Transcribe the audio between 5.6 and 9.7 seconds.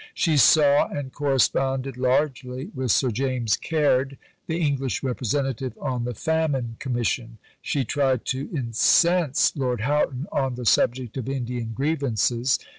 on the Famine Commission. She tried to incense